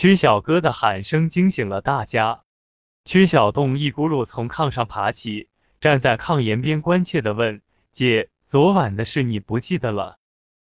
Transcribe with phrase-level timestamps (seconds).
[0.00, 2.44] 曲小哥的喊声惊醒了大家。
[3.04, 7.60] 曲小栋一咕噜从炕上爬起，站在炕沿边，关切的问
[7.92, 10.16] ：“姐，昨晚的事你不记得了？”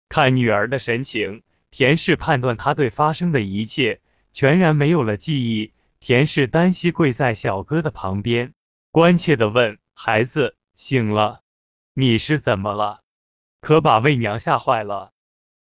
[0.08, 4.00] 看女儿的神情，田氏判断她对发生的一切
[4.32, 5.74] 全然没有了记忆。
[6.00, 8.54] 田氏单膝跪在小哥的旁边，
[8.90, 11.42] 关切的问：“孩子，醒了？
[11.94, 13.02] 你是怎么了？
[13.60, 15.12] 可把魏娘吓坏了。”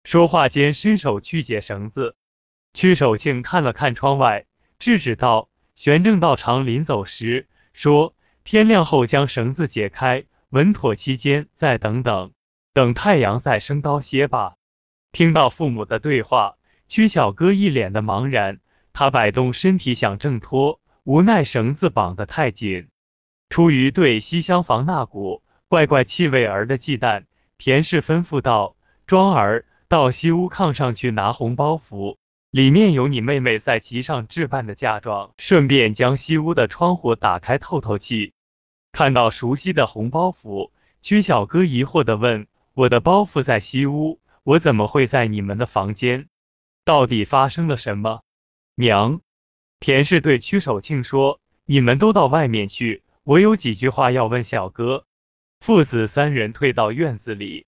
[0.05, 2.15] 说话间，伸手去解绳子。
[2.73, 4.45] 屈守庆看了看窗外，
[4.79, 12.31] 制止道：“玄正道长临走时说，天亮后将绳子解开，稳妥期间再等等，
[12.73, 14.55] 等太阳再升高些吧。”
[15.13, 16.55] 听到父母的对话，
[16.87, 18.59] 屈小哥一脸的茫然。
[18.91, 22.89] 他摆动身体想挣脱，无奈绳子绑得太紧。
[23.49, 27.25] 出于对西厢房那股怪怪气味儿的忌惮，
[27.57, 32.17] 田氏吩咐道：“庄儿，到西屋炕上去拿红包袱，
[32.53, 35.33] 里面有你妹妹在集上置办的嫁妆。
[35.39, 38.33] 顺便将西屋的窗户打开透透气。”
[38.93, 40.69] 看到熟悉的红包袱，
[41.01, 46.27] 屈小哥疑惑的问：“我的包袱在西屋，我怎么会在你们的房间？
[46.85, 48.21] 到底发生了什么？”
[48.77, 49.21] 娘，
[49.79, 55.07] 田氏对屈守庆说：“你们都到外面去，我有几句话要问小哥。”
[55.59, 57.65] 父子三人退到院子里。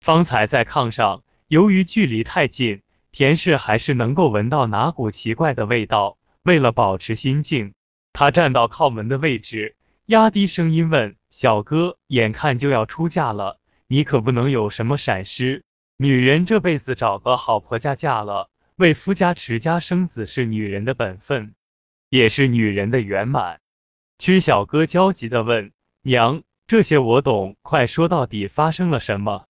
[0.00, 2.82] 方才在炕上，由于距离太近，
[3.14, 6.18] 田氏还是能够闻到哪股奇怪的味道。
[6.42, 7.72] 为了保持心境，
[8.12, 15.62] 他站到靠门的位置，压低声音问：“小哥，眼看就要出嫁了，你可不能有什么闪失。
[15.96, 21.54] 女人这辈子找个好婆家嫁了。”为夫家持家生子是女人的本分，
[22.08, 23.60] 也是女人的圆满。
[24.18, 25.70] 屈小哥焦急的问
[26.02, 29.44] ：“娘，这些我懂，快说到底发生了什么？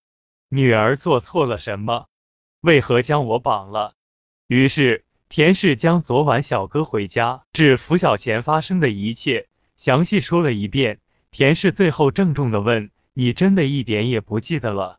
[0.50, 2.04] 女儿做错了什么？
[2.64, 3.92] 为何将我绑了？”
[4.48, 11.00] 于是田氏将昨晚小哥回家至拂晓前发生的一切详细说了一遍。
[11.30, 14.98] 田氏最后郑重的问：“你真的一点也不记得了？”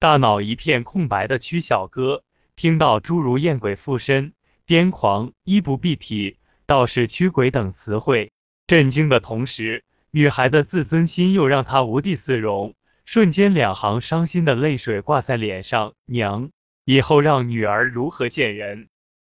[0.00, 2.22] 大脑一片空白的屈小哥。
[2.56, 4.32] 听到诸如艳鬼附身、
[4.64, 8.30] 癫狂、衣不蔽体、道士驱鬼等词汇，
[8.68, 12.74] 震惊的同时，女孩的自尊心又让她无地自容，
[13.04, 15.94] 瞬间两行伤心的泪水挂在脸上。
[16.06, 16.50] 娘，
[16.84, 18.88] 以后让女儿如何见人？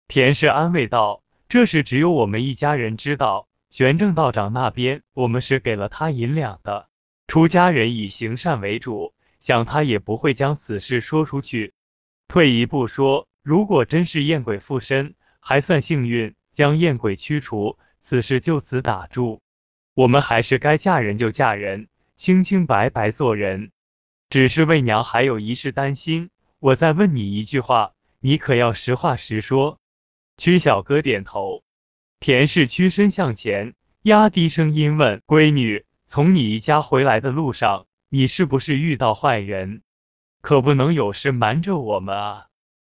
[0.09, 3.47] 田氏安慰道：“这事只有我们一家人知道。
[3.69, 6.89] 玄正道长那边，我们是给了他银两的。
[7.27, 11.73] 出家人以行善为主，想他也不会将此事说出去。”
[12.27, 19.41] 退一步说，如果真是艳鬼附身，还算幸运，将艳鬼驱除，此事就此打住。
[19.93, 21.87] 我们还是该嫁人就嫁人，
[22.17, 23.71] 清清白白做人。
[24.29, 26.29] 只是为娘还有一事担心，
[26.67, 29.79] 我再问你一句话，你可要实话实说。
[30.35, 31.63] 屈小哥点头。
[32.19, 39.81] 田氏屈身向前，压低声音问：“闺女，从你家回来的路上，你是不是遇到坏人？”
[40.43, 42.47] 可不能有事瞒着我们啊！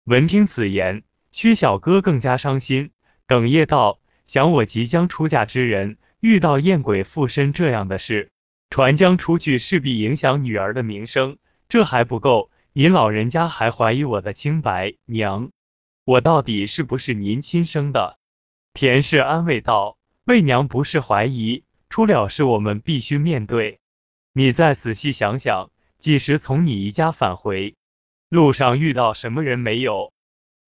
[0.05, 1.03] 闻听此言，
[1.34, 2.91] 屈小哥更加伤心，
[3.28, 8.31] 哽咽道：“想我即将出嫁之人遇到艳鬼附身这样的事，
[8.69, 11.38] 传将出去，势必影响女儿的名声。
[11.67, 12.49] 这还不够，
[12.80, 14.94] 您老人家还怀疑我的清白。
[15.06, 15.50] 娘，
[16.06, 18.20] 我到底是不是您亲生的？”
[18.72, 23.80] 田氏安慰道：“为娘不是怀疑，出了事我们必须面对。
[24.32, 27.74] 你再仔细想想。”几时从你姨家返回？
[28.30, 30.14] 路上遇到什么人没有？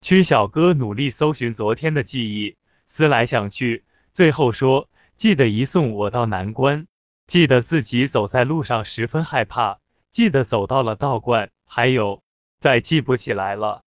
[0.01, 6.87] 屈小哥努力搜寻昨天的记忆，思来想去，最后说：记得一送我到南关，
[7.27, 9.77] 记得自己走在路上十分害怕，
[10.09, 12.23] 记得走到了道观，还有
[12.59, 13.83] 再记不起来了。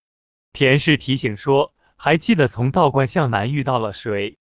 [0.52, 4.38] 田氏提醒说：还记得从道观向南遇到了谁？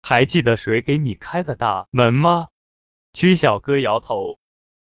[0.00, 2.48] 还记得谁给你开的大门吗？
[3.12, 4.38] 屈小哥摇头。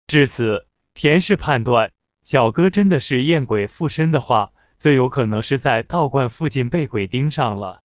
[0.07, 0.65] 至此。
[0.99, 1.91] 田氏判断，
[2.23, 7.83] 小哥真的是艳鬼附身的话，最有可能是在道观附近被鬼盯上了。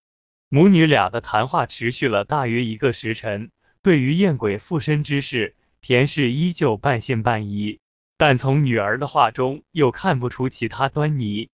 [0.49, 3.51] 母女俩的谈话持续了大约一个时辰。
[3.83, 7.81] 对于艳鬼附身之事，田氏依旧半信半疑，
[8.25, 11.49] 但从女儿的话中又看不出其他端倪。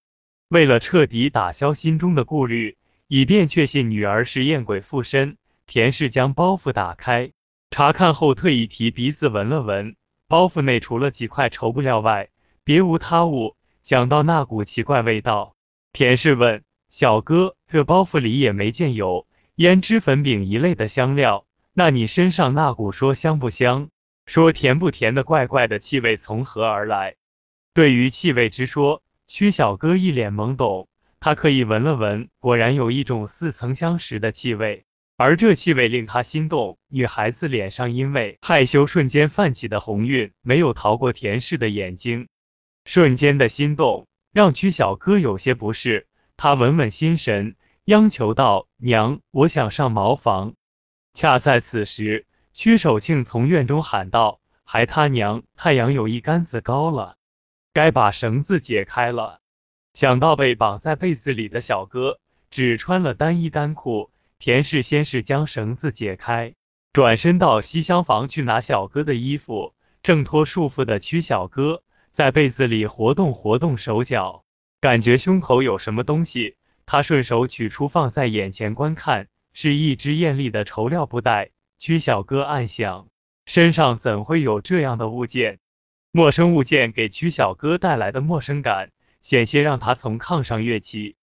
[0.50, 2.76] 为了彻底打消心中的顾虑，
[3.06, 7.32] 以便确信女儿是艳鬼附身，田氏将包袱打开，
[7.70, 9.96] 查看后特意提鼻子闻了闻。
[10.28, 12.28] 包袱内除了几块绸布料外，
[12.64, 13.56] 别无他物。
[13.82, 15.54] 想到那股奇怪味道，
[15.94, 19.26] 田氏问小哥：“这包袱里也没见有
[19.56, 23.88] 胭脂粉饼一类的香料，那你身上那股说香不香，
[24.28, 27.16] 说甜不甜的怪怪的气味从何而来？”
[27.72, 30.86] 对于气味之说，屈小哥一脸懵懂。
[31.18, 34.84] 他刻意闻了闻，果然有一种似曾相识的气味，
[35.16, 36.78] 而这气味令他心动。
[36.88, 42.28] 女孩子脸上因为害羞瞬间泛起的红晕，没有逃过田氏的眼睛。
[42.84, 50.54] 瞬间的心动让曲小哥有些不适，他稳稳心神，央求道：“娘，我想上茅房。”
[51.14, 52.26] 恰在此时，
[52.58, 57.14] 屈守庆从院中喊道：“孩他娘，太阳有一竿子高了，
[57.72, 59.38] 该把绳子解开了。”
[59.94, 62.18] 想到被绑在被子里的小哥
[62.50, 64.10] 只穿了单衣单裤，
[64.40, 66.56] 田氏先是将绳子解开，
[66.92, 69.72] 转身到西厢房去拿小哥的衣服，
[70.02, 74.42] 挣脱束缚的屈小哥在被子里活动活动手脚，
[74.80, 76.56] 感觉胸口有什么东西，
[76.86, 81.50] 他顺手取出放在眼前观看，是一只艳丽的绸料布袋。
[81.78, 83.08] 屈小哥暗想，
[83.46, 85.60] 身上怎会有这样的物件？
[86.10, 88.90] 陌生物件给屈小哥带来的陌生感。
[89.20, 91.16] 险些让他从炕上跃起，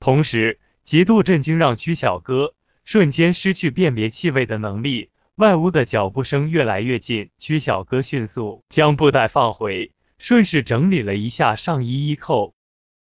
[0.00, 2.54] 同时极度震惊让曲小哥
[2.84, 5.10] 瞬间失去辨别气味的能力。
[5.36, 12.54] 外屋的脚步声越来越近，曲小哥迅速将布袋放回，顺势整理了一下上衣衣扣，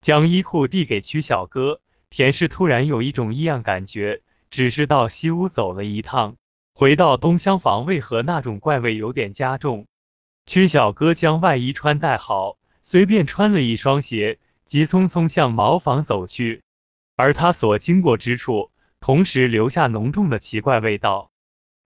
[0.01, 1.81] 将衣裤递给曲小哥。
[2.09, 6.37] 田氏突然有一种异样感觉，只是到西屋走了一趟，
[6.73, 9.87] 回到东厢房，为何那种怪味有点加重？
[10.45, 12.57] 曲小哥将外衣穿戴好。
[12.83, 16.63] 随便穿了一双鞋，急匆匆向茅房走去。
[17.15, 21.29] 而他所经过之处，同时留下浓重的奇怪味道。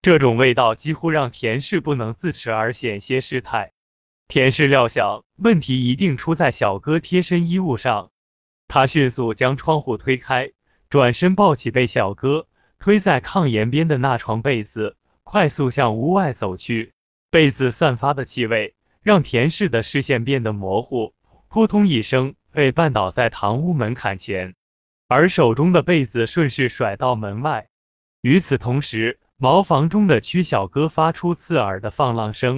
[0.00, 3.72] 这种味道几乎让田氏不能自持，而险些失态。
[4.26, 8.10] 田氏料想问题一定出在小哥贴身衣物上，
[8.66, 10.52] 他迅速将窗户推开，
[10.88, 16.92] 转身抱起被小哥推在炕沿边的那床被子，快速向屋外走去。
[17.30, 18.74] 被子散发的气味。
[19.02, 21.14] 让田氏的视线变得模糊，
[21.46, 24.56] 扑通一声被绊倒在堂屋门槛前，
[25.06, 27.68] 而手中的被子顺势甩到门外。
[28.20, 32.54] 与此同时，茅房中的曲小哥发出刺耳的放浪声。